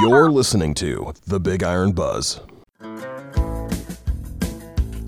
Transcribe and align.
You're 0.00 0.30
listening 0.30 0.72
to 0.76 1.12
The 1.26 1.38
Big 1.38 1.62
Iron 1.62 1.92
Buzz. 1.92 2.40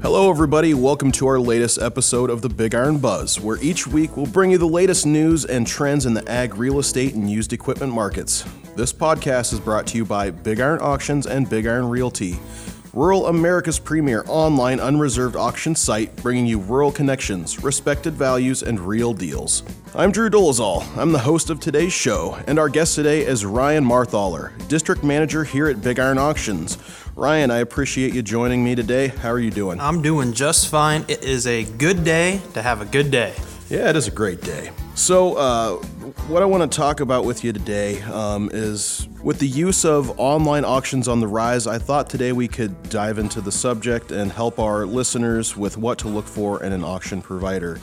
Hello, 0.02 0.28
everybody. 0.28 0.74
Welcome 0.74 1.10
to 1.12 1.26
our 1.28 1.40
latest 1.40 1.80
episode 1.80 2.28
of 2.28 2.42
The 2.42 2.50
Big 2.50 2.74
Iron 2.74 2.98
Buzz, 2.98 3.40
where 3.40 3.56
each 3.62 3.86
week 3.86 4.18
we'll 4.18 4.26
bring 4.26 4.50
you 4.50 4.58
the 4.58 4.68
latest 4.68 5.06
news 5.06 5.46
and 5.46 5.66
trends 5.66 6.04
in 6.04 6.12
the 6.12 6.30
ag, 6.30 6.56
real 6.56 6.78
estate, 6.78 7.14
and 7.14 7.30
used 7.30 7.54
equipment 7.54 7.90
markets. 7.90 8.44
This 8.76 8.92
podcast 8.92 9.54
is 9.54 9.60
brought 9.60 9.86
to 9.86 9.96
you 9.96 10.04
by 10.04 10.30
Big 10.30 10.60
Iron 10.60 10.80
Auctions 10.80 11.26
and 11.26 11.48
Big 11.48 11.66
Iron 11.66 11.88
Realty 11.88 12.38
Rural 12.92 13.28
America's 13.28 13.78
premier 13.78 14.22
online 14.28 14.78
unreserved 14.78 15.34
auction 15.34 15.74
site, 15.74 16.14
bringing 16.16 16.44
you 16.44 16.58
rural 16.58 16.92
connections, 16.92 17.64
respected 17.64 18.12
values, 18.12 18.62
and 18.62 18.78
real 18.78 19.14
deals. 19.14 19.62
I'm 19.94 20.10
Drew 20.10 20.30
Dolezal. 20.30 20.96
I'm 20.96 21.12
the 21.12 21.18
host 21.18 21.50
of 21.50 21.60
today's 21.60 21.92
show, 21.92 22.38
and 22.46 22.58
our 22.58 22.70
guest 22.70 22.94
today 22.94 23.26
is 23.26 23.44
Ryan 23.44 23.84
Marthaler, 23.84 24.54
District 24.66 25.04
Manager 25.04 25.44
here 25.44 25.68
at 25.68 25.82
Big 25.82 26.00
Iron 26.00 26.16
Auctions. 26.16 26.78
Ryan, 27.14 27.50
I 27.50 27.58
appreciate 27.58 28.14
you 28.14 28.22
joining 28.22 28.64
me 28.64 28.74
today. 28.74 29.08
How 29.08 29.28
are 29.28 29.38
you 29.38 29.50
doing? 29.50 29.78
I'm 29.78 30.00
doing 30.00 30.32
just 30.32 30.68
fine. 30.68 31.04
It 31.08 31.22
is 31.22 31.46
a 31.46 31.64
good 31.64 32.04
day 32.04 32.40
to 32.54 32.62
have 32.62 32.80
a 32.80 32.86
good 32.86 33.10
day. 33.10 33.34
Yeah, 33.68 33.90
it 33.90 33.96
is 33.96 34.08
a 34.08 34.10
great 34.10 34.40
day. 34.40 34.70
So, 34.94 35.34
uh, 35.34 35.76
what 36.26 36.40
I 36.40 36.46
want 36.46 36.72
to 36.72 36.74
talk 36.74 37.00
about 37.00 37.26
with 37.26 37.44
you 37.44 37.52
today 37.52 38.00
um, 38.04 38.48
is 38.50 39.06
with 39.22 39.40
the 39.40 39.48
use 39.48 39.84
of 39.84 40.18
online 40.18 40.64
auctions 40.64 41.06
on 41.06 41.20
the 41.20 41.28
rise, 41.28 41.66
I 41.66 41.76
thought 41.76 42.08
today 42.08 42.32
we 42.32 42.48
could 42.48 42.88
dive 42.88 43.18
into 43.18 43.42
the 43.42 43.52
subject 43.52 44.10
and 44.10 44.32
help 44.32 44.58
our 44.58 44.86
listeners 44.86 45.54
with 45.54 45.76
what 45.76 45.98
to 45.98 46.08
look 46.08 46.26
for 46.26 46.62
in 46.62 46.72
an 46.72 46.82
auction 46.82 47.20
provider. 47.20 47.78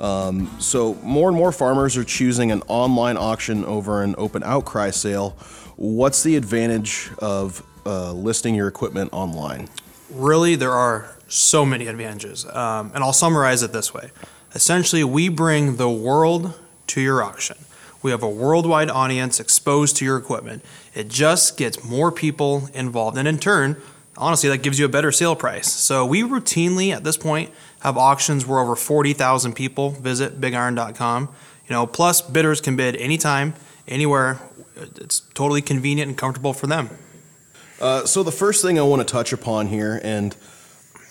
Um, 0.00 0.50
so, 0.58 0.94
more 1.02 1.28
and 1.28 1.36
more 1.36 1.52
farmers 1.52 1.96
are 1.96 2.04
choosing 2.04 2.50
an 2.50 2.62
online 2.68 3.16
auction 3.16 3.64
over 3.66 4.02
an 4.02 4.14
open 4.16 4.42
outcry 4.42 4.90
sale. 4.90 5.36
What's 5.76 6.22
the 6.22 6.36
advantage 6.36 7.10
of 7.18 7.62
uh, 7.84 8.12
listing 8.12 8.54
your 8.54 8.68
equipment 8.68 9.12
online? 9.12 9.68
Really, 10.10 10.56
there 10.56 10.72
are 10.72 11.16
so 11.28 11.64
many 11.64 11.86
advantages. 11.86 12.44
Um, 12.46 12.90
and 12.94 13.04
I'll 13.04 13.12
summarize 13.12 13.62
it 13.62 13.72
this 13.72 13.94
way 13.94 14.10
Essentially, 14.54 15.04
we 15.04 15.28
bring 15.28 15.76
the 15.76 15.90
world 15.90 16.58
to 16.88 17.00
your 17.00 17.22
auction. 17.22 17.56
We 18.02 18.10
have 18.10 18.22
a 18.22 18.28
worldwide 18.28 18.90
audience 18.90 19.38
exposed 19.38 19.96
to 19.98 20.04
your 20.04 20.16
equipment. 20.16 20.64
It 20.94 21.08
just 21.08 21.56
gets 21.56 21.84
more 21.84 22.10
people 22.10 22.68
involved. 22.74 23.16
And 23.16 23.28
in 23.28 23.38
turn, 23.38 23.76
honestly, 24.16 24.48
that 24.50 24.58
gives 24.62 24.78
you 24.78 24.84
a 24.84 24.88
better 24.88 25.12
sale 25.12 25.36
price. 25.36 25.72
So 25.72 26.04
we 26.06 26.22
routinely, 26.22 26.90
at 26.94 27.04
this 27.04 27.16
point, 27.16 27.50
have 27.80 27.96
auctions 27.96 28.46
where 28.46 28.58
over 28.60 28.76
40,000 28.76 29.54
people 29.54 29.90
visit 29.90 30.40
bigiron.com. 30.40 31.28
You 31.68 31.70
know, 31.74 31.86
plus 31.86 32.20
bidders 32.20 32.60
can 32.60 32.76
bid 32.76 32.96
anytime, 32.96 33.54
anywhere. 33.86 34.40
It's 34.76 35.20
totally 35.34 35.62
convenient 35.62 36.08
and 36.08 36.18
comfortable 36.18 36.52
for 36.52 36.66
them. 36.66 36.90
Uh, 37.80 38.04
so 38.04 38.22
the 38.22 38.32
first 38.32 38.62
thing 38.62 38.78
I 38.78 38.82
want 38.82 39.06
to 39.06 39.10
touch 39.10 39.32
upon 39.32 39.66
here, 39.68 40.00
and 40.02 40.36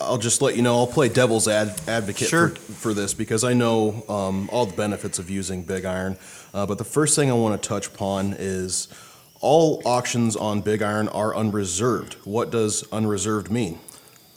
I'll 0.00 0.18
just 0.18 0.40
let 0.40 0.56
you 0.56 0.62
know, 0.62 0.76
I'll 0.76 0.86
play 0.86 1.08
devil's 1.08 1.48
ad- 1.48 1.80
advocate 1.88 2.28
Sure. 2.28 2.48
for, 2.50 2.72
for 2.72 2.94
this 2.94 3.12
because 3.12 3.42
I 3.42 3.54
know 3.54 4.04
um, 4.08 4.48
all 4.52 4.66
the 4.66 4.76
benefits 4.76 5.18
of 5.18 5.28
using 5.30 5.62
Big 5.62 5.84
Iron. 5.84 6.16
Uh, 6.54 6.66
but 6.66 6.78
the 6.78 6.84
first 6.84 7.16
thing 7.16 7.30
I 7.30 7.34
want 7.34 7.60
to 7.60 7.68
touch 7.68 7.88
upon 7.88 8.34
is 8.38 8.88
all 9.40 9.82
auctions 9.84 10.36
on 10.36 10.60
Big 10.60 10.82
Iron 10.82 11.08
are 11.08 11.34
unreserved. 11.34 12.14
What 12.24 12.50
does 12.50 12.84
unreserved 12.92 13.50
mean? 13.50 13.80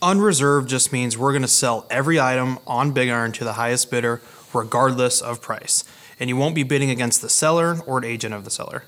Unreserved 0.01 0.69
just 0.69 0.91
means 0.91 1.17
we're 1.17 1.31
going 1.31 1.43
to 1.43 1.47
sell 1.47 1.85
every 1.89 2.19
item 2.19 2.59
on 2.65 2.91
Big 2.91 3.09
Iron 3.09 3.31
to 3.33 3.43
the 3.43 3.53
highest 3.53 3.91
bidder, 3.91 4.21
regardless 4.53 5.21
of 5.21 5.41
price. 5.41 5.83
And 6.19 6.29
you 6.29 6.37
won't 6.37 6.55
be 6.55 6.63
bidding 6.63 6.89
against 6.89 7.21
the 7.21 7.29
seller 7.29 7.79
or 7.85 7.97
an 7.97 8.05
agent 8.05 8.33
of 8.33 8.43
the 8.43 8.51
seller. 8.51 8.85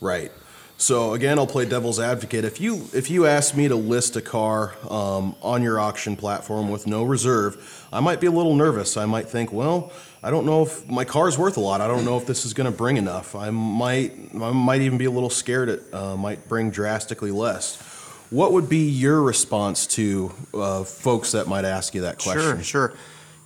Right. 0.00 0.32
So 0.76 1.14
again, 1.14 1.38
I'll 1.38 1.46
play 1.46 1.66
devil's 1.66 2.00
advocate. 2.00 2.44
If 2.44 2.60
you 2.60 2.88
if 2.92 3.08
you 3.08 3.26
ask 3.26 3.56
me 3.56 3.68
to 3.68 3.76
list 3.76 4.16
a 4.16 4.20
car 4.20 4.74
um, 4.90 5.36
on 5.40 5.62
your 5.62 5.78
auction 5.78 6.16
platform 6.16 6.68
with 6.68 6.86
no 6.86 7.04
reserve, 7.04 7.86
I 7.92 8.00
might 8.00 8.20
be 8.20 8.26
a 8.26 8.30
little 8.30 8.54
nervous. 8.54 8.96
I 8.96 9.06
might 9.06 9.28
think, 9.28 9.52
well, 9.52 9.92
I 10.22 10.30
don't 10.30 10.46
know 10.46 10.62
if 10.62 10.88
my 10.88 11.04
car's 11.04 11.38
worth 11.38 11.56
a 11.56 11.60
lot. 11.60 11.80
I 11.80 11.86
don't 11.86 12.04
know 12.04 12.16
if 12.16 12.26
this 12.26 12.44
is 12.44 12.54
going 12.54 12.70
to 12.70 12.76
bring 12.76 12.96
enough. 12.96 13.34
I 13.36 13.50
might 13.50 14.12
I 14.34 14.52
might 14.52 14.80
even 14.80 14.98
be 14.98 15.04
a 15.04 15.10
little 15.10 15.30
scared 15.30 15.68
it 15.68 15.82
uh, 15.94 16.16
might 16.16 16.48
bring 16.48 16.70
drastically 16.70 17.30
less. 17.30 17.80
What 18.30 18.52
would 18.52 18.68
be 18.68 18.88
your 18.90 19.22
response 19.22 19.86
to 19.88 20.32
uh, 20.52 20.82
folks 20.82 21.32
that 21.32 21.46
might 21.46 21.64
ask 21.64 21.94
you 21.94 22.00
that 22.00 22.18
question? 22.18 22.56
Sure, 22.56 22.62
sure. 22.62 22.94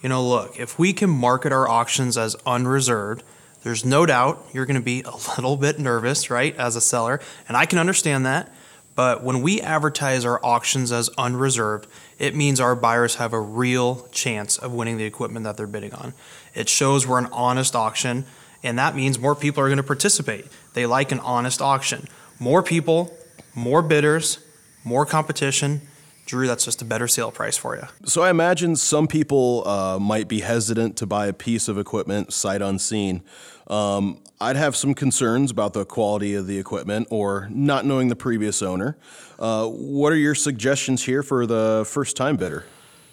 You 0.02 0.08
know, 0.08 0.26
look, 0.26 0.58
if 0.58 0.78
we 0.78 0.92
can 0.92 1.10
market 1.10 1.52
our 1.52 1.68
auctions 1.68 2.16
as 2.16 2.36
unreserved, 2.46 3.22
there's 3.62 3.84
no 3.84 4.06
doubt 4.06 4.46
you're 4.52 4.66
going 4.66 4.80
to 4.80 4.84
be 4.84 5.02
a 5.02 5.10
little 5.36 5.56
bit 5.56 5.78
nervous, 5.78 6.30
right, 6.30 6.56
as 6.56 6.76
a 6.76 6.80
seller. 6.80 7.20
And 7.46 7.56
I 7.56 7.66
can 7.66 7.78
understand 7.78 8.26
that. 8.26 8.52
But 8.94 9.22
when 9.22 9.42
we 9.42 9.60
advertise 9.60 10.24
our 10.24 10.44
auctions 10.44 10.90
as 10.90 11.08
unreserved, 11.10 11.86
it 12.18 12.34
means 12.34 12.58
our 12.58 12.74
buyers 12.74 13.14
have 13.14 13.32
a 13.32 13.40
real 13.40 14.08
chance 14.10 14.58
of 14.58 14.72
winning 14.72 14.96
the 14.96 15.04
equipment 15.04 15.44
that 15.44 15.56
they're 15.56 15.68
bidding 15.68 15.94
on. 15.94 16.14
It 16.52 16.68
shows 16.68 17.06
we're 17.06 17.20
an 17.20 17.28
honest 17.30 17.76
auction, 17.76 18.24
and 18.64 18.76
that 18.78 18.96
means 18.96 19.16
more 19.16 19.36
people 19.36 19.62
are 19.62 19.68
going 19.68 19.76
to 19.76 19.84
participate. 19.84 20.46
They 20.74 20.84
like 20.84 21.12
an 21.12 21.20
honest 21.20 21.62
auction. 21.62 22.08
More 22.40 22.60
people, 22.60 23.16
more 23.54 23.82
bidders, 23.82 24.40
more 24.82 25.06
competition. 25.06 25.82
Drew, 26.28 26.46
that's 26.46 26.64
just 26.64 26.82
a 26.82 26.84
better 26.84 27.08
sale 27.08 27.32
price 27.32 27.56
for 27.56 27.74
you. 27.74 27.82
So 28.04 28.22
I 28.22 28.30
imagine 28.30 28.76
some 28.76 29.08
people 29.08 29.66
uh, 29.66 29.98
might 29.98 30.28
be 30.28 30.40
hesitant 30.40 30.96
to 30.98 31.06
buy 31.06 31.26
a 31.26 31.32
piece 31.32 31.68
of 31.68 31.78
equipment 31.78 32.32
sight 32.32 32.62
unseen. 32.62 33.22
Um, 33.66 34.20
I'd 34.40 34.56
have 34.56 34.76
some 34.76 34.94
concerns 34.94 35.50
about 35.50 35.72
the 35.72 35.84
quality 35.84 36.34
of 36.34 36.46
the 36.46 36.58
equipment 36.58 37.08
or 37.10 37.48
not 37.50 37.84
knowing 37.84 38.08
the 38.08 38.16
previous 38.16 38.62
owner. 38.62 38.96
Uh, 39.38 39.66
what 39.66 40.12
are 40.12 40.16
your 40.16 40.34
suggestions 40.34 41.04
here 41.04 41.22
for 41.22 41.46
the 41.46 41.84
first 41.86 42.16
time 42.16 42.36
bidder? 42.36 42.64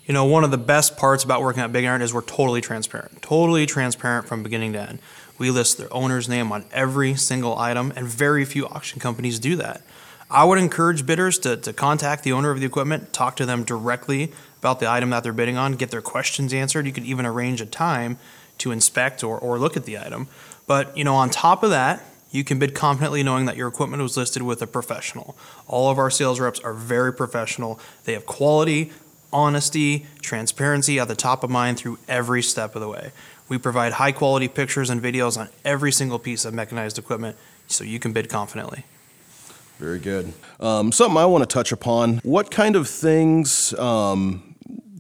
You 0.06 0.14
know, 0.14 0.26
one 0.26 0.44
of 0.44 0.52
the 0.52 0.58
best 0.58 0.98
parts 0.98 1.24
about 1.24 1.42
working 1.42 1.64
at 1.64 1.72
Big 1.72 1.86
Iron 1.86 2.02
is 2.02 2.14
we're 2.14 2.22
totally 2.22 2.62
transparent. 2.62 3.24
Totally 3.24 3.66
transparent 3.66 4.28
from 4.28 4.44
beginning 4.44 4.74
to 4.74 4.82
end. 4.82 5.00
We 5.38 5.50
list 5.50 5.78
the 5.78 5.90
owner's 5.90 6.30
name 6.30 6.52
on 6.52 6.66
every 6.72 7.16
single 7.16 7.58
item, 7.58 7.92
and 7.96 8.08
very 8.08 8.46
few 8.46 8.68
auction 8.68 9.00
companies 9.00 9.40
do 9.40 9.56
that. 9.56 9.82
I 10.30 10.44
would 10.44 10.58
encourage 10.58 11.06
bidders 11.06 11.38
to, 11.40 11.56
to 11.58 11.74
contact 11.74 12.24
the 12.24 12.32
owner 12.32 12.50
of 12.50 12.60
the 12.60 12.66
equipment, 12.66 13.14
talk 13.14 13.36
to 13.38 13.46
them 13.46 13.64
directly 13.64 14.32
about 14.60 14.80
the 14.80 14.90
item 14.90 15.12
that 15.12 15.24
they're 15.24 15.34
bidding 15.34 15.58
on, 15.58 15.74
get 15.74 15.92
their 15.92 16.02
questions 16.02 16.54
answered. 16.54 16.88
You 16.88 16.94
could 16.94 17.04
even 17.04 17.26
arrange 17.26 17.62
a 17.62 17.66
time 17.66 18.18
to 18.58 18.72
inspect 18.72 19.24
or, 19.24 19.38
or 19.38 19.60
look 19.60 19.78
at 19.78 19.86
the 19.86 19.98
item. 19.98 20.28
But, 20.66 20.98
you 20.98 21.04
know, 21.04 21.16
on 21.16 21.30
top 21.30 21.62
of 21.62 21.70
that, 21.70 22.04
you 22.32 22.44
can 22.44 22.58
bid 22.58 22.74
confidently 22.74 23.22
knowing 23.22 23.46
that 23.46 23.56
your 23.56 23.68
equipment 23.68 24.02
was 24.02 24.18
listed 24.18 24.42
with 24.42 24.62
a 24.62 24.68
professional. 24.68 25.38
All 25.68 25.92
of 25.92 26.00
our 26.00 26.10
sales 26.10 26.40
reps 26.40 26.60
are 26.60 26.74
very 26.74 27.14
professional. 27.14 27.80
They 28.06 28.14
have 28.14 28.26
quality, 28.26 28.92
honesty, 29.32 30.08
transparency 30.22 31.00
at 31.00 31.08
the 31.08 31.16
top 31.16 31.44
of 31.44 31.50
mind 31.52 31.78
through 31.78 32.00
every 32.08 32.42
step 32.42 32.76
of 32.76 32.82
the 32.82 32.90
way. 32.90 33.12
We 33.48 33.60
provide 33.60 33.94
high 33.94 34.12
quality 34.12 34.48
pictures 34.48 34.90
and 34.90 35.02
videos 35.02 35.38
on 35.38 35.50
every 35.64 35.92
single 35.92 36.18
piece 36.18 36.44
of 36.44 36.54
mechanized 36.54 36.98
equipment 36.98 37.38
so 37.68 37.84
you 37.84 38.00
can 38.00 38.12
bid 38.12 38.28
confidently. 38.28 38.86
Very 39.78 40.00
good. 40.00 40.34
Um, 40.60 40.92
something 40.92 41.18
I 41.18 41.26
want 41.26 41.48
to 41.48 41.54
touch 41.54 41.72
upon. 41.72 42.20
What 42.20 42.50
kind 42.50 42.76
of 42.76 42.88
things 42.88 43.74
um, 43.78 44.56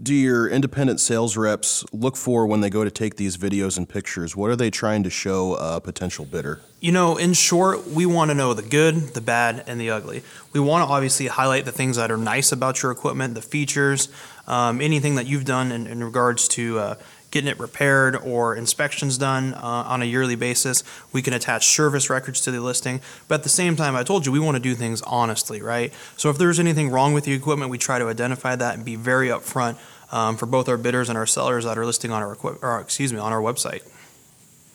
do 0.06 0.14
your 0.14 0.48
independent 0.48 1.00
sales 1.00 1.36
reps 1.36 1.84
look 1.92 2.16
for 2.16 2.46
when 2.46 2.62
they 2.62 2.70
go 2.70 2.84
to 2.84 2.92
take 2.92 3.16
these 3.16 3.38
videos 3.38 3.78
and 3.78 3.90
pictures? 3.90 4.36
What 4.36 4.52
are 4.52 4.56
they 4.56 4.70
trying 4.70 5.04
to 5.04 5.10
show 5.10 5.56
a 5.56 5.82
potential 5.82 6.26
bidder? 6.26 6.62
You 6.80 6.92
know, 6.92 7.18
in 7.18 7.34
short, 7.34 7.88
we 7.88 8.06
want 8.06 8.30
to 8.30 8.36
know 8.36 8.54
the 8.54 8.62
good, 8.62 8.96
the 9.16 9.22
bad, 9.22 9.64
and 9.66 9.82
the 9.82 9.90
ugly. 9.90 10.24
We 10.54 10.60
want 10.60 10.88
to 10.88 10.94
obviously 10.94 11.28
highlight 11.28 11.66
the 11.66 11.72
things 11.72 11.96
that 11.96 12.12
are 12.12 12.18
nice 12.18 12.52
about 12.52 12.84
your 12.84 12.92
equipment, 12.92 13.34
the 13.34 13.42
features, 13.42 14.10
um, 14.46 14.80
anything 14.80 15.16
that 15.16 15.26
you've 15.26 15.46
done 15.46 15.72
in, 15.72 15.88
in 15.88 16.04
regards 16.04 16.48
to 16.50 16.78
uh, 16.78 16.96
getting 17.36 17.50
it 17.50 17.60
repaired 17.60 18.16
or 18.16 18.56
inspections 18.56 19.18
done 19.18 19.54
uh, 19.56 19.60
on 19.60 20.02
a 20.02 20.06
yearly 20.06 20.38
basis. 20.38 20.86
We 21.12 21.22
can 21.22 21.34
attach 21.34 21.68
service 21.68 22.10
records 22.10 22.40
to 22.42 22.52
the 22.52 22.62
listing. 22.62 23.02
But 23.28 23.36
at 23.36 23.44
the 23.44 23.50
same 23.50 23.76
time, 23.76 23.94
I 23.94 24.04
told 24.04 24.26
you 24.26 24.32
we 24.32 24.40
want 24.40 24.56
to 24.56 24.64
do 24.64 24.74
things 24.74 25.02
honestly, 25.02 25.62
right? 25.62 25.92
So 26.16 26.30
if 26.30 26.38
there's 26.38 26.62
anything 26.62 26.90
wrong 26.90 27.14
with 27.14 27.26
the 27.26 27.34
equipment, 27.34 27.70
we 27.70 27.78
try 27.78 28.00
to 28.00 28.08
identify 28.08 28.56
that 28.56 28.76
and 28.76 28.86
be 28.86 28.96
very 28.96 29.28
upfront 29.28 29.78
um, 30.14 30.38
for 30.38 30.46
both 30.46 30.70
our 30.70 30.78
bidders 30.78 31.10
and 31.10 31.18
our 31.18 31.26
sellers 31.26 31.66
that 31.66 31.78
are 31.78 31.86
listing 31.86 32.10
on 32.10 32.24
our 32.24 32.32
equip- 32.32 32.64
or 32.64 32.80
excuse 32.80 33.12
me 33.12 33.20
on 33.20 33.34
our 33.34 33.42
website. 33.42 33.82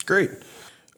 Great. 0.04 0.30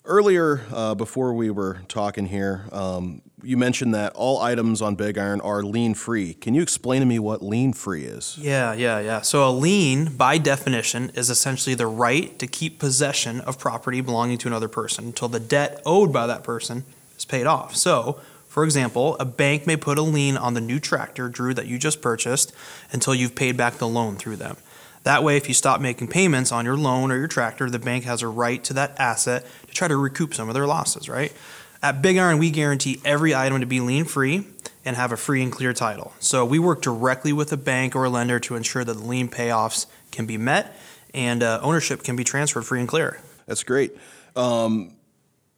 Earlier, 0.05 0.63
uh, 0.73 0.97
before 0.97 1.33
we 1.33 1.49
were 1.51 1.83
talking 1.87 2.27
here, 2.27 2.65
um, 2.73 3.23
you 3.43 3.57
mentioned 3.57 3.95
that 3.95 4.13
all 4.15 4.41
items 4.41 4.81
on 4.81 4.95
Big 4.95 5.19
Iron 5.19 5.41
are 5.41 5.63
lien 5.63 5.95
free. 5.95 6.35
Can 6.35 6.55
you 6.55 6.63
explain 6.63 7.01
to 7.01 7.07
me 7.07 7.19
what 7.19 7.43
lien 7.43 7.73
free 7.73 8.05
is? 8.05 8.39
Yeah, 8.39 8.73
yeah, 8.73 9.01
yeah. 9.01 9.21
So 9.21 9.49
a 9.49 9.51
lien, 9.51 10.17
by 10.17 10.39
definition, 10.39 11.11
is 11.15 11.31
essentially 11.31 11.75
the 11.75 11.87
right 11.87 12.39
to 12.39 12.47
keep 12.47 12.79
possession 12.79 13.41
of 13.41 13.59
property 13.59 14.01
belonging 14.01 14.39
to 14.39 14.49
another 14.49 14.69
person 14.69 15.07
until 15.07 15.29
the 15.29 15.41
debt 15.41 15.83
owed 15.85 16.13
by 16.13 16.27
that 16.27 16.45
person 16.45 16.85
is 17.17 17.25
paid 17.25 17.47
off. 17.47 17.75
So, 17.77 18.21
for 18.49 18.65
example, 18.65 19.17
a 19.19 19.25
bank 19.25 19.67
may 19.67 19.77
put 19.77 19.99
a 19.99 20.03
lien 20.03 20.37
on 20.37 20.55
the 20.55 20.61
new 20.61 20.79
tractor, 20.79 21.29
Drew, 21.29 21.55
that 21.55 21.67
you 21.67 21.79
just 21.79 22.03
purchased 22.03 22.53
until 22.93 23.15
you've 23.15 23.35
paid 23.35 23.57
back 23.57 23.75
the 23.75 23.89
loan 23.89 24.17
through 24.17 24.37
them. 24.37 24.57
That 25.05 25.25
way, 25.25 25.37
if 25.37 25.49
you 25.49 25.55
stop 25.55 25.81
making 25.81 26.09
payments 26.09 26.53
on 26.53 26.65
your 26.65 26.77
loan 26.77 27.11
or 27.11 27.17
your 27.17 27.27
tractor, 27.27 27.69
the 27.69 27.79
bank 27.79 28.05
has 28.05 28.23
a 28.23 28.29
right 28.29 28.63
to 28.65 28.73
that 28.75 28.95
asset 29.01 29.45
to 29.67 29.75
try 29.75 29.89
to 29.89 29.97
recoup 29.97 30.33
some 30.33 30.49
of 30.49 30.55
their 30.55 30.67
losses, 30.67 31.09
right? 31.09 31.33
At 31.83 32.01
Big 32.01 32.17
Iron, 32.17 32.39
we 32.39 32.51
guarantee 32.53 33.01
every 33.05 33.35
item 33.35 33.61
to 33.61 33.67
be 33.67 33.81
lien 33.81 34.05
free 34.05 34.47
and 34.85 34.95
have 34.95 35.11
a 35.11 35.17
free 35.17 35.43
and 35.43 35.51
clear 35.51 35.73
title. 35.73 36.13
So 36.21 36.45
we 36.45 36.61
work 36.61 36.81
directly 36.81 37.33
with 37.33 37.53
a 37.53 37.57
bank 37.57 37.97
or 37.97 38.05
a 38.05 38.09
lender 38.09 38.39
to 38.41 38.55
ensure 38.55 38.85
that 38.85 38.95
the 38.95 39.05
lien 39.05 39.29
payoffs 39.29 39.87
can 40.13 40.25
be 40.25 40.39
met 40.39 40.77
and 41.13 41.43
uh, 41.43 41.59
ownership 41.61 42.05
can 42.05 42.15
be 42.15 42.23
transferred 42.23 42.63
free 42.63 42.79
and 42.79 42.89
clear. 42.89 43.21
That's 43.47 43.65
great. 43.65 43.97
Um, 44.37 44.95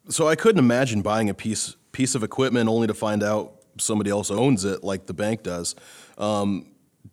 so 0.08 0.26
I 0.26 0.34
couldn't 0.34 0.58
imagine 0.58 1.02
buying 1.02 1.28
a 1.28 1.34
piece 1.34 1.76
piece 1.92 2.14
of 2.14 2.24
equipment 2.24 2.68
only 2.68 2.86
to 2.86 2.94
find 2.94 3.22
out 3.22 3.52
somebody 3.78 4.10
else 4.10 4.30
owns 4.30 4.64
it, 4.64 4.82
like 4.82 5.06
the 5.06 5.14
bank 5.14 5.42
does. 5.42 5.76
Um, 6.18 6.66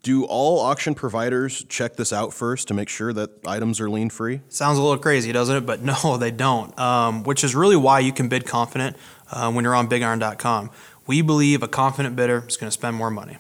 do 0.03 0.25
all 0.25 0.59
auction 0.59 0.95
providers 0.95 1.63
check 1.69 1.95
this 1.95 2.11
out 2.11 2.33
first 2.33 2.67
to 2.69 2.73
make 2.73 2.89
sure 2.89 3.13
that 3.13 3.29
items 3.45 3.79
are 3.79 3.89
lien 3.89 4.09
free? 4.09 4.41
Sounds 4.49 4.77
a 4.77 4.81
little 4.81 4.97
crazy, 4.97 5.31
doesn't 5.31 5.55
it? 5.55 5.65
But 5.65 5.81
no, 6.03 6.17
they 6.17 6.31
don't. 6.31 6.77
Um, 6.79 7.23
which 7.23 7.43
is 7.43 7.55
really 7.55 7.75
why 7.75 7.99
you 7.99 8.11
can 8.11 8.27
bid 8.27 8.45
confident 8.45 8.97
uh, 9.31 9.51
when 9.51 9.63
you're 9.63 9.75
on 9.75 9.87
BigIron.com. 9.87 10.71
We 11.07 11.21
believe 11.21 11.63
a 11.63 11.67
confident 11.67 12.15
bidder 12.15 12.45
is 12.47 12.57
going 12.57 12.67
to 12.67 12.71
spend 12.71 12.95
more 12.95 13.11
money. 13.11 13.37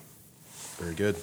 Very 0.77 0.95
good. 0.95 1.15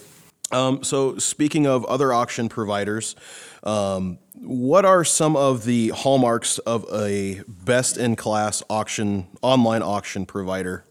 Um, 0.51 0.83
so, 0.83 1.19
speaking 1.19 1.67
of 1.67 1.85
other 1.85 2.13
auction 2.13 2.49
providers, 2.49 3.17
um, 3.65 4.19
what 4.35 4.85
are 4.87 5.05
some 5.05 5.37
of 5.37 5.65
the 5.65 5.89
hallmarks 5.89 6.59
of 6.59 6.87
a 6.93 7.43
best 7.47 7.99
in 7.99 8.17
class 8.17 8.63
auction 8.71 9.27
online 9.43 9.83
auction 9.83 10.25
provider? 10.25 10.85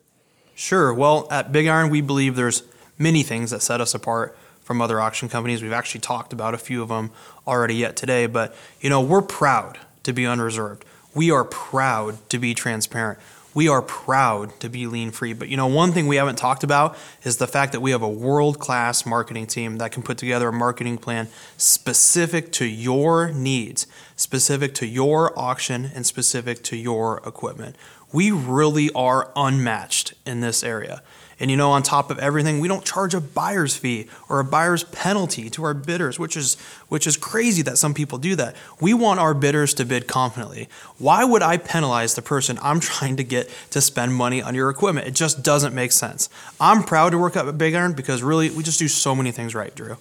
Sure. 0.53 0.93
Well, 0.93 1.27
at 1.31 1.51
Big 1.51 1.67
Iron, 1.67 1.89
we 1.89 2.01
believe 2.01 2.35
there's 2.35 2.61
many 2.97 3.23
things 3.23 3.51
that 3.51 3.61
set 3.61 3.81
us 3.81 3.93
apart 3.93 4.37
from 4.61 4.81
other 4.81 4.99
auction 4.99 5.29
companies. 5.29 5.61
We've 5.61 5.71
actually 5.71 6.01
talked 6.01 6.33
about 6.33 6.53
a 6.53 6.57
few 6.57 6.81
of 6.81 6.89
them 6.89 7.11
already 7.47 7.75
yet 7.75 7.95
today, 7.95 8.25
but 8.25 8.55
you 8.81 8.89
know, 8.89 9.01
we're 9.01 9.21
proud 9.21 9.77
to 10.03 10.13
be 10.13 10.25
unreserved. 10.25 10.83
We 11.15 11.31
are 11.31 11.43
proud 11.43 12.29
to 12.29 12.37
be 12.37 12.53
transparent. 12.53 13.19
We 13.53 13.67
are 13.67 13.81
proud 13.81 14.59
to 14.59 14.69
be 14.69 14.85
lien 14.85 15.09
free. 15.11 15.33
But 15.33 15.47
you 15.47 15.57
know, 15.57 15.67
one 15.67 15.91
thing 15.91 16.05
we 16.05 16.17
haven't 16.17 16.35
talked 16.35 16.63
about 16.63 16.95
is 17.23 17.37
the 17.37 17.47
fact 17.47 17.71
that 17.71 17.79
we 17.79 17.91
have 17.91 18.03
a 18.03 18.09
world 18.09 18.59
class 18.59 19.05
marketing 19.05 19.47
team 19.47 19.77
that 19.77 19.91
can 19.91 20.03
put 20.03 20.17
together 20.17 20.49
a 20.49 20.53
marketing 20.53 20.97
plan 20.99 21.27
specific 21.57 22.51
to 22.51 22.65
your 22.65 23.31
needs, 23.31 23.87
specific 24.17 24.73
to 24.75 24.85
your 24.85 25.37
auction, 25.39 25.89
and 25.95 26.05
specific 26.05 26.61
to 26.63 26.75
your 26.75 27.21
equipment. 27.25 27.77
We 28.11 28.31
really 28.31 28.89
are 28.93 29.31
unmatched 29.35 30.13
in 30.25 30.41
this 30.41 30.63
area. 30.63 31.01
And 31.39 31.51
you 31.51 31.57
know, 31.57 31.69
on 31.69 31.83
top 31.83 32.09
of 32.09 32.17
everything, 32.17 32.59
we 32.59 32.67
don't 32.67 32.83
charge 32.83 33.13
a 33.13 33.21
buyer's 33.21 33.77
fee 33.77 34.07
or 34.27 34.39
a 34.39 34.43
buyer's 34.43 34.83
penalty 34.85 35.49
to 35.51 35.63
our 35.63 35.75
bidders, 35.75 36.17
which 36.17 36.35
is 36.35 36.55
which 36.87 37.05
is 37.05 37.15
crazy 37.15 37.61
that 37.61 37.77
some 37.77 37.93
people 37.93 38.17
do 38.17 38.35
that. 38.35 38.55
We 38.81 38.93
want 38.95 39.19
our 39.19 39.35
bidders 39.35 39.75
to 39.75 39.85
bid 39.85 40.07
confidently. 40.07 40.67
Why 40.97 41.23
would 41.23 41.43
I 41.43 41.57
penalize 41.57 42.15
the 42.15 42.23
person 42.23 42.57
I'm 42.61 42.79
trying 42.81 43.17
to 43.17 43.23
get 43.23 43.51
to 43.71 43.81
spend 43.81 44.15
money 44.15 44.41
on 44.41 44.55
your 44.55 44.69
equipment? 44.69 45.07
It 45.07 45.13
just 45.13 45.43
doesn't 45.43 45.75
make 45.75 45.91
sense. 45.91 46.27
I'm 46.59 46.83
proud 46.83 47.11
to 47.11 47.19
work 47.19 47.35
at 47.35 47.57
Big 47.57 47.75
Iron 47.75 47.93
because 47.93 48.23
really 48.23 48.49
we 48.49 48.63
just 48.63 48.79
do 48.79 48.87
so 48.87 49.15
many 49.15 49.31
things 49.31 49.53
right, 49.53 49.73
Drew. 49.75 49.97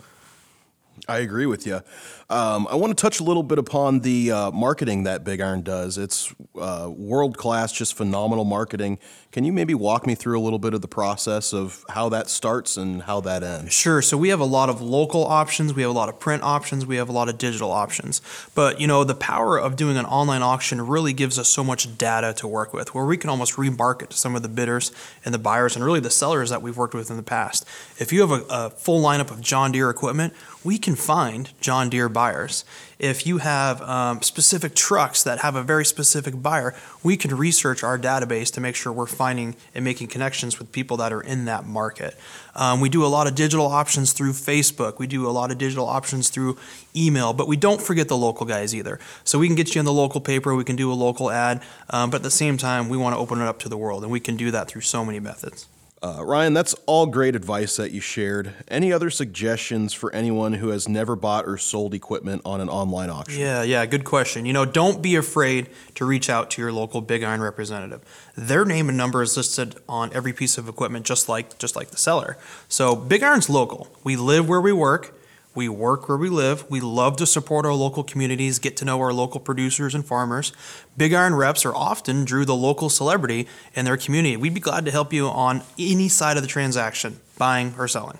I 1.09 1.19
agree 1.19 1.47
with 1.47 1.67
you. 1.67 1.83
Um, 2.29 2.67
I 2.69 2.75
want 2.75 2.97
to 2.97 3.01
touch 3.01 3.21
a 3.21 3.23
little 3.23 3.45
bit 3.45 3.59
upon 3.59 4.01
the 4.01 4.33
uh, 4.33 4.51
marketing 4.51 5.05
that 5.05 5.23
Big 5.23 5.41
Iron 5.41 5.63
does. 5.63 5.97
It's 5.97 6.35
uh, 6.61 6.91
world 6.93 7.37
class, 7.39 7.73
just 7.73 7.95
phenomenal 7.95 8.45
marketing. 8.45 8.99
Can 9.31 9.45
you 9.45 9.53
maybe 9.53 9.75
walk 9.75 10.07
me 10.07 10.17
through 10.17 10.41
a 10.41 10.41
little 10.41 10.59
bit 10.59 10.75
of 10.75 10.81
the 10.81 10.89
process 10.89 11.53
of 11.53 11.85
how 11.91 12.09
that 12.09 12.29
starts 12.29 12.77
and 12.77 13.03
how 13.03 13.21
that 13.21 13.45
ends? 13.45 13.73
Sure. 13.73 14.03
So 14.03 14.17
we 14.17 14.31
have 14.31 14.41
a 14.41 14.47
lot 14.47 14.69
of 14.69 14.81
local 14.81 15.25
options, 15.25 15.75
we 15.75 15.83
have 15.83 15.91
a 15.91 15.95
lot 15.95 16.09
of 16.09 16.19
print 16.19 16.43
options, 16.43 16.85
we 16.85 16.97
have 16.97 17.09
a 17.09 17.13
lot 17.13 17.29
of 17.29 17.39
digital 17.39 17.71
options. 17.71 18.23
But 18.55 18.81
you 18.81 18.87
know, 18.89 19.05
the 19.05 19.15
power 19.15 19.59
of 19.59 19.77
doing 19.77 19.97
an 19.97 20.07
online 20.07 20.43
auction 20.43 20.85
really 20.85 21.13
gives 21.13 21.39
us 21.39 21.49
so 21.49 21.63
much 21.63 21.97
data 21.97 22.33
to 22.39 22.49
work 22.49 22.73
with, 22.73 22.95
where 22.95 23.05
we 23.05 23.17
can 23.17 23.31
almost 23.31 23.55
remarket 23.57 24.09
to 24.09 24.17
some 24.17 24.35
of 24.35 24.43
the 24.43 24.49
bidders 24.49 24.91
and 25.25 25.33
the 25.33 25.39
buyers 25.39 25.77
and 25.77 25.85
really 25.85 26.01
the 26.01 26.11
sellers 26.11 26.51
that 26.51 26.63
we've 26.63 26.77
worked 26.77 26.95
with 26.95 27.11
in 27.11 27.17
the 27.17 27.23
past. 27.23 27.67
If 27.99 28.13
you 28.13 28.23
have 28.23 28.33
a, 28.33 28.45
a 28.49 28.71
full 28.71 29.03
lineup 29.03 29.31
of 29.31 29.41
John 29.43 29.71
Deere 29.71 29.91
equipment, 29.91 30.33
we 30.65 30.79
can 30.79 30.97
find 30.97 31.53
John 31.61 31.91
Deere 31.91 32.09
buyers. 32.17 32.65
If 32.99 33.27
you 33.27 33.39
have 33.39 33.83
um, 33.83 34.23
specific 34.23 34.75
trucks 34.75 35.23
that 35.25 35.41
have 35.41 35.55
a 35.55 35.63
very 35.63 35.85
specific 35.85 36.41
buyer, 36.41 36.75
we 37.03 37.15
can 37.19 37.37
research 37.37 37.85
our 37.85 37.99
database 37.99 38.51
to 38.55 38.61
make 38.63 38.75
sure 38.75 38.91
we're 38.91 39.05
finding 39.25 39.55
and 39.75 39.85
making 39.85 40.09
connections 40.09 40.59
with 40.59 40.73
people 40.73 40.97
that 40.97 41.13
are 41.13 41.21
in 41.21 41.45
that 41.45 41.67
market. 41.67 42.17
Um, 42.55 42.81
we 42.81 42.89
do 42.89 43.05
a 43.05 43.13
lot 43.17 43.27
of 43.27 43.35
digital 43.35 43.67
options 43.67 44.15
through 44.15 44.33
Facebook. 44.33 44.99
We 44.99 45.07
do 45.07 45.27
a 45.27 45.35
lot 45.41 45.51
of 45.51 45.59
digital 45.59 45.87
options 45.87 46.31
through 46.31 46.57
email, 46.97 47.35
but 47.35 47.49
we 47.49 47.57
don't 47.57 47.83
forget 47.83 48.09
the 48.09 48.17
local 48.17 48.47
guys 48.47 48.75
either. 48.75 48.99
So 49.25 49.39
we 49.39 49.47
can 49.47 49.57
get 49.57 49.75
you 49.75 49.79
in 49.79 49.85
the 49.85 49.93
local 49.93 50.23
paper, 50.23 50.55
we 50.55 50.65
can 50.65 50.77
do 50.77 50.91
a 50.91 50.95
local 50.95 51.31
ad, 51.31 51.63
um, 51.91 52.09
but 52.09 52.17
at 52.17 52.23
the 52.23 52.31
same 52.31 52.57
time, 52.57 52.89
we 52.89 52.97
want 52.97 53.15
to 53.15 53.19
open 53.19 53.43
it 53.43 53.47
up 53.47 53.59
to 53.59 53.69
the 53.69 53.77
world, 53.77 54.05
and 54.05 54.11
we 54.11 54.21
can 54.21 54.39
do 54.39 54.51
that 54.53 54.69
through 54.69 54.81
so 54.81 55.05
many 55.05 55.21
methods. 55.21 55.69
Uh, 56.07 56.25
Ryan, 56.25 56.55
that's 56.55 56.73
all 56.87 57.07
great 57.07 57.35
advice 57.35 57.75
that 57.77 57.91
you 57.91 58.01
shared. 58.01 58.55
Any 58.69 58.93
other 58.93 59.11
suggestions 59.11 59.93
for 59.93 60.15
anyone 60.15 60.53
who 60.53 60.69
has 60.69 60.89
never 60.89 61.17
bought 61.17 61.47
or 61.47 61.59
sold 61.59 61.95
equipment 61.95 62.43
on 62.45 62.61
an 62.61 62.69
online 62.69 63.11
auction? 63.11 63.41
Yeah, 63.41 63.65
yeah, 63.65 63.85
good 63.87 64.05
question. 64.05 64.47
You 64.47 64.53
know, 64.53 64.65
don't 64.65 65.03
be 65.03 65.17
afraid 65.17 65.69
to 65.97 66.05
reach 66.05 66.31
out 66.31 66.49
to 66.53 66.63
your 66.63 66.71
local 66.71 67.01
Big 67.01 67.25
Iron 67.25 67.41
representative. 67.41 68.03
Their 68.37 68.65
name 68.65 68.89
and 68.89 68.97
number 68.97 69.21
is 69.21 69.37
listed 69.37 69.75
on 69.89 70.13
every 70.13 70.33
piece 70.33 70.59
of 70.59 70.69
equipment, 70.69 71.07
just 71.07 71.29
like 71.29 71.59
just 71.59 71.75
like 71.75 71.91
the 71.91 71.97
seller. 71.97 72.37
So 72.69 72.95
Big 72.95 73.25
Iron's 73.25 73.51
local. 73.51 73.89
We 74.05 74.15
live 74.15 74.49
where 74.49 74.61
we 74.61 74.73
work. 74.73 75.16
We 75.57 75.69
work 75.71 76.09
where 76.09 76.19
we 76.19 76.29
live. 76.29 76.71
We 76.71 76.81
love 76.81 77.17
to 77.17 77.27
support 77.27 77.65
our 77.65 77.73
local 77.73 78.05
communities, 78.05 78.59
get 78.59 78.77
to 78.77 78.85
know 78.85 79.01
our 79.01 79.13
local 79.13 79.41
producers 79.41 79.95
and 79.95 80.05
farmers. 80.07 80.53
Big 80.97 81.15
Iron 81.15 81.35
reps 81.35 81.65
are 81.65 81.75
often 81.75 82.27
drew 82.27 82.45
the 82.45 82.55
local 82.55 82.91
celebrity 82.91 83.49
in 83.75 83.87
their 83.87 83.97
community. 83.97 84.37
We'd 84.37 84.55
be 84.55 84.61
glad 84.61 84.85
to 84.85 84.91
help 84.91 85.15
you 85.15 85.27
on 85.29 85.63
any 85.79 86.09
side 86.09 86.37
of 86.37 86.43
the 86.43 86.49
transaction, 86.49 87.21
buying 87.39 87.75
or 87.79 87.89
selling. 87.89 88.19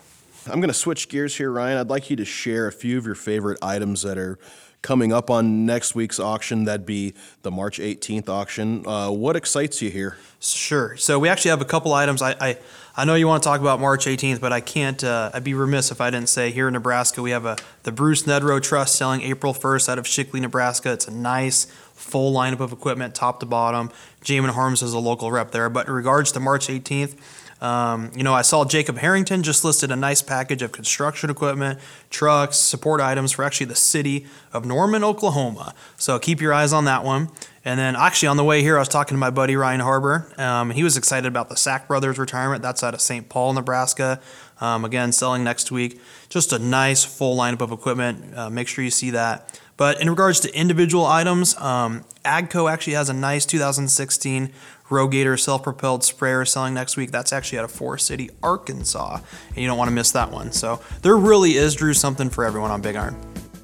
I'm 0.49 0.61
going 0.61 0.69
to 0.69 0.75
switch 0.75 1.09
gears 1.09 1.37
here, 1.37 1.51
Ryan. 1.51 1.79
I'd 1.79 1.91
like 1.91 2.11
you 2.11 2.17
to 2.17 2.25
share 2.25 2.67
a 2.67 2.73
few 2.73 2.99
of 2.99 3.07
your 3.07 3.15
favorite 3.15 3.59
items 3.63 4.03
that 4.03 4.17
are 4.17 4.39
coming 4.83 5.13
up 5.13 5.31
on 5.31 5.67
next 5.67 5.97
week's 5.97 6.21
auction. 6.21 6.65
That'd 6.65 6.87
be 6.87 7.15
the 7.43 7.51
March 7.51 7.79
18th 7.81 8.29
auction. 8.29 8.87
Uh, 8.87 9.11
what 9.11 9.35
excites 9.35 9.83
you 9.83 9.91
here? 9.91 10.17
Sure. 10.39 10.97
So 10.97 11.19
we 11.19 11.29
actually 11.29 11.51
have 11.51 11.61
a 11.61 11.67
couple 11.67 11.93
items. 11.93 12.23
I, 12.23 12.37
I, 12.41 12.59
I 12.97 13.05
know 13.05 13.17
you 13.17 13.27
want 13.27 13.43
to 13.43 13.49
talk 13.49 13.61
about 13.61 13.81
March 13.81 14.07
18th, 14.07 14.41
but 14.41 14.53
I 14.53 14.61
can't. 14.61 15.03
Uh, 15.03 15.31
I'd 15.35 15.43
be 15.43 15.55
remiss 15.55 15.91
if 15.91 16.01
I 16.01 16.11
didn't 16.11 16.29
say 16.29 16.53
here 16.53 16.69
in 16.69 16.75
Nebraska 16.75 17.21
we 17.21 17.33
have 17.33 17.45
a 17.45 17.57
the 17.83 17.91
Bruce 17.91 18.23
Nedrow 18.23 18.63
Trust 18.63 18.95
selling 18.95 19.23
April 19.23 19.53
1st 19.53 19.89
out 19.89 19.99
of 19.99 20.05
Shickley, 20.05 20.41
Nebraska. 20.41 20.93
It's 20.93 21.09
a 21.09 21.13
nice 21.13 21.65
full 21.95 22.33
lineup 22.33 22.61
of 22.61 22.73
equipment, 22.73 23.15
top 23.15 23.41
to 23.41 23.47
bottom. 23.47 23.91
Jamin 24.23 24.51
Harms 24.51 24.83
is 24.83 24.93
a 24.93 24.99
local 25.01 25.33
rep 25.33 25.51
there. 25.51 25.69
But 25.69 25.89
in 25.89 25.95
regards 25.95 26.31
to 26.33 26.41
March 26.41 26.69
18th, 26.69 27.17
um, 27.61 28.11
you 28.15 28.23
know, 28.23 28.35
I 28.35 28.43
saw 28.43 28.65
Jacob 28.65 28.99
Harrington 28.99 29.43
just 29.43 29.65
listed 29.65 29.91
a 29.91 29.97
nice 29.97 30.21
package 30.21 30.63
of 30.63 30.73
construction 30.73 31.31
equipment, 31.31 31.79
trucks, 32.11 32.57
support 32.57 33.01
items 33.01 33.33
for 33.33 33.45
actually 33.45 33.67
the 33.67 33.75
city 33.77 34.27
of 34.53 34.67
Norman, 34.67 35.03
Oklahoma. 35.03 35.75
So 35.97 36.19
keep 36.19 36.41
your 36.41 36.53
eyes 36.53 36.73
on 36.73 36.85
that 36.85 37.03
one. 37.03 37.31
And 37.65 37.81
then 37.81 37.97
actually 37.97 38.29
on 38.29 38.37
the 38.37 38.45
way 38.45 38.63
here, 38.63 38.77
I 38.77 38.81
was 38.81 38.89
talking 38.89 39.17
to 39.17 39.19
my 39.19 39.31
buddy 39.31 39.57
Ryan 39.57 39.81
Harbor. 39.81 40.31
Um, 40.39 40.71
he 40.71 40.85
was 40.85 40.97
excited 40.97 41.27
about 41.27 41.49
the 41.49 41.57
Sack 41.57 41.89
Brothers 41.89 42.19
retirement. 42.19 42.63
That's 42.63 42.85
out 42.85 42.95
of 42.95 43.01
St. 43.01 43.29
Paul, 43.29 43.55
Nebraska. 43.55 44.21
Um, 44.61 44.85
again, 44.85 45.11
selling 45.11 45.43
next 45.43 45.73
week. 45.73 46.01
Just 46.29 46.53
a 46.53 46.59
nice 46.59 47.05
full 47.05 47.37
lineup 47.37 47.61
of 47.61 47.73
equipment. 47.73 48.37
Uh, 48.37 48.51
make 48.51 48.69
sure 48.69 48.85
you 48.85 48.91
see 48.91 49.11
that. 49.11 49.61
But 49.77 50.01
in 50.01 50.09
regards 50.09 50.41
to 50.41 50.55
individual 50.59 51.05
items, 51.05 51.57
um, 51.57 52.05
Agco 52.25 52.71
actually 52.71 52.95
has 52.95 53.09
a 53.09 53.13
nice 53.13 53.45
2016 53.45 54.53
Rogator 54.89 55.39
self-propelled 55.39 56.05
sprayer 56.05 56.45
selling 56.45 56.75
next 56.75 56.97
week. 56.97 57.11
That's 57.11 57.33
actually 57.33 57.59
out 57.59 57.65
of 57.65 57.73
Forrest 57.73 58.07
City, 58.07 58.31
Arkansas, 58.43 59.19
and 59.49 59.57
you 59.57 59.67
don't 59.67 59.79
want 59.79 59.89
to 59.89 59.95
miss 59.95 60.13
that 60.13 60.31
one. 60.31 60.53
So 60.53 60.81
there 61.03 61.17
really 61.17 61.57
is, 61.57 61.75
Drew, 61.75 61.95
something 61.95 62.31
for 62.31 62.45
everyone 62.45 62.71
on 62.71 62.81
Big 62.81 62.97
Iron. 62.97 63.17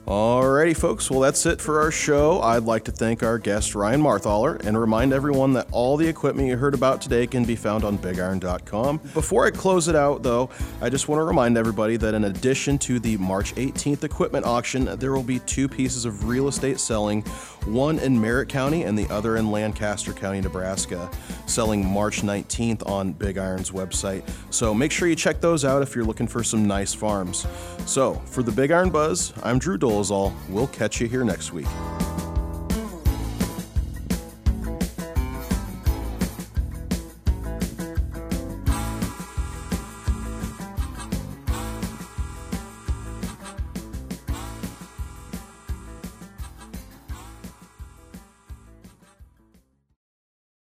Alrighty, 0.06 0.76
folks. 0.76 1.08
Well, 1.08 1.20
that's 1.20 1.46
it 1.46 1.60
for 1.60 1.80
our 1.80 1.92
show. 1.92 2.40
I'd 2.40 2.64
like 2.64 2.82
to 2.84 2.92
thank 2.92 3.22
our 3.22 3.38
guest, 3.38 3.76
Ryan 3.76 4.00
Marthaler, 4.00 4.56
and 4.56 4.78
remind 4.78 5.12
everyone 5.12 5.52
that 5.52 5.68
all 5.70 5.96
the 5.96 6.08
equipment 6.08 6.48
you 6.48 6.56
heard 6.56 6.74
about 6.74 7.00
today 7.00 7.24
can 7.24 7.44
be 7.44 7.54
found 7.54 7.84
on 7.84 7.96
bigiron.com. 7.98 8.98
Before 9.14 9.46
I 9.46 9.52
close 9.52 9.86
it 9.86 9.94
out, 9.94 10.24
though, 10.24 10.50
I 10.80 10.90
just 10.90 11.06
want 11.06 11.20
to 11.20 11.24
remind 11.24 11.56
everybody 11.56 11.96
that 11.98 12.14
in 12.14 12.24
addition 12.24 12.78
to 12.78 12.98
the 12.98 13.16
March 13.18 13.54
18th 13.54 14.02
equipment 14.02 14.44
auction, 14.44 14.86
there 14.98 15.12
will 15.12 15.22
be 15.22 15.38
two 15.38 15.68
pieces 15.68 16.04
of 16.04 16.26
real 16.26 16.48
estate 16.48 16.80
selling 16.80 17.22
one 17.66 18.00
in 18.00 18.20
Merrick 18.20 18.48
County 18.48 18.82
and 18.82 18.98
the 18.98 19.08
other 19.08 19.36
in 19.36 19.52
Lancaster 19.52 20.12
County, 20.12 20.40
Nebraska, 20.40 21.08
selling 21.46 21.86
March 21.86 22.22
19th 22.22 22.88
on 22.88 23.12
Big 23.12 23.38
Iron's 23.38 23.70
website. 23.70 24.28
So 24.50 24.74
make 24.74 24.90
sure 24.90 25.06
you 25.06 25.14
check 25.14 25.40
those 25.40 25.64
out 25.64 25.80
if 25.80 25.94
you're 25.94 26.04
looking 26.04 26.26
for 26.26 26.42
some 26.42 26.66
nice 26.66 26.92
farms. 26.92 27.46
So, 27.86 28.14
for 28.26 28.42
the 28.42 28.52
Big 28.52 28.70
Iron 28.70 28.90
Buzz, 28.90 29.32
I'm 29.42 29.58
Drew 29.58 29.78
Dolezal. 29.92 30.32
We'll 30.48 30.68
catch 30.68 31.00
you 31.00 31.06
here 31.06 31.24
next 31.24 31.52
week. 31.52 31.66